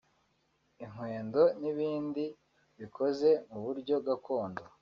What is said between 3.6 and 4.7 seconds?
buryo gakondo